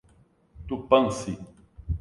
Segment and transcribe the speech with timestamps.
[0.67, 1.37] Tupãssi